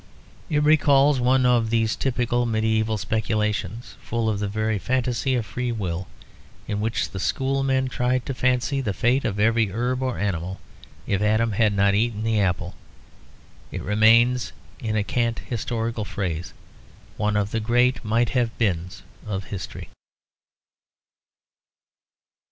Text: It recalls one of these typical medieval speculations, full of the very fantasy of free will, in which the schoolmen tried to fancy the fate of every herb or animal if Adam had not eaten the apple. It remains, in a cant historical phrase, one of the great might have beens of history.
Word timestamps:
It 0.49 0.63
recalls 0.63 1.19
one 1.19 1.45
of 1.45 1.69
these 1.69 1.95
typical 1.95 2.47
medieval 2.47 2.97
speculations, 2.97 3.97
full 4.01 4.29
of 4.29 4.39
the 4.39 4.47
very 4.47 4.79
fantasy 4.79 5.35
of 5.35 5.45
free 5.45 5.71
will, 5.71 6.07
in 6.67 6.81
which 6.81 7.11
the 7.11 7.19
schoolmen 7.19 7.87
tried 7.87 8.25
to 8.25 8.33
fancy 8.33 8.81
the 8.81 8.95
fate 8.95 9.25
of 9.25 9.39
every 9.39 9.69
herb 9.71 10.01
or 10.01 10.17
animal 10.17 10.59
if 11.05 11.21
Adam 11.21 11.51
had 11.51 11.75
not 11.75 11.93
eaten 11.93 12.23
the 12.23 12.39
apple. 12.41 12.73
It 13.71 13.83
remains, 13.83 14.53
in 14.79 14.95
a 14.95 15.03
cant 15.03 15.37
historical 15.37 16.03
phrase, 16.03 16.55
one 17.15 17.37
of 17.37 17.51
the 17.51 17.59
great 17.59 18.03
might 18.03 18.29
have 18.29 18.57
beens 18.57 19.03
of 19.27 19.43
history. 19.53 19.89